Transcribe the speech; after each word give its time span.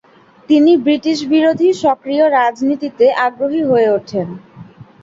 তিনি 0.49 0.71
ব্রিটিশবিরোধী 0.77 1.69
সক্রিয় 1.83 2.25
রাজনীতিতে 2.37 3.05
আগ্রহী 3.25 3.61
হয়ে 3.69 3.87
ওঠেন। 3.89 4.27